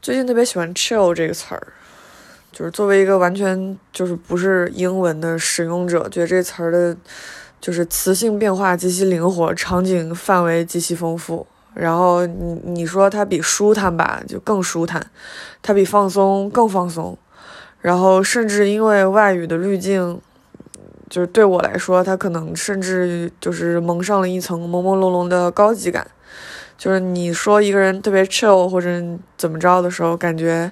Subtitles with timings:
[0.00, 1.66] 最近特别喜欢 “chill” 这个词儿，
[2.52, 6.96] 就是作为一个完全就是不是英文的使用者，觉得这词儿的，
[7.60, 11.44] 就是词性变化极其灵活，场景范围极其丰富。
[11.74, 15.00] 然后你你说它比舒坦吧，就更舒坦；
[15.62, 17.18] 它比放松更放松。
[17.80, 20.20] 然后甚至因为外语的滤镜，
[21.10, 26.06] 就是对我来说，它可能甚至就是蒙上了一层朦朦胧胧的高级感。
[26.78, 28.88] 就是你说一个人特别 chill 或者
[29.36, 30.70] 怎么着的时候，感觉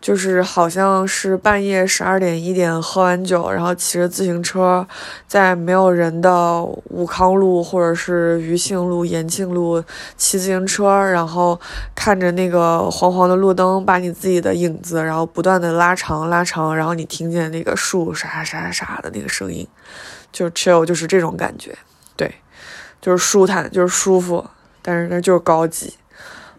[0.00, 4.86] 就是好像是半夜十二点一点喝完酒，然后骑着自行车
[5.28, 9.82] 在没有人的武康路或者是余庆路、延庆路
[10.16, 11.60] 骑自行车，然后
[11.94, 19.68] 看着那个黄黄的路灯，把你自己的影子然后不断的拉长拉长，然后你听见那个树沙沙沙沙的那个声音，
[20.32, 21.76] 就 chill 就是这种感觉，
[22.16, 22.34] 对，
[23.02, 24.46] 就是舒坦，就是舒服。
[24.86, 25.94] 但是那就是高级，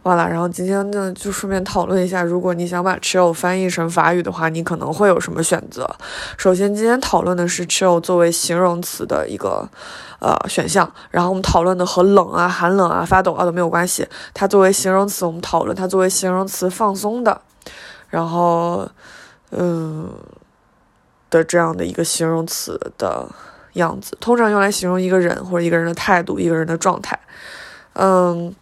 [0.01, 0.27] 完了。
[0.27, 5.87] 然后今天呢，就顺便讨论一下，如果你想把 chill 翻译成法语的话，你可能会有什么选择？
[6.35, 9.69] 首先，今天讨论的是 chill 作为形容词的一个
[10.19, 10.91] 呃选项。
[11.11, 14.07] 然后我们讨论的和冷啊、寒冷啊、发抖啊都没有关系。
[14.33, 17.39] 它作为形容词，我们讨论它作为形容词放松的，
[18.09, 18.89] 然后
[19.51, 20.09] 嗯
[21.29, 23.27] 的这样的一个形容词的
[23.73, 27.19] 样子，通常用来形容一个人或者一个人的态度、一个人的状态。
[27.95, 28.55] 嗯，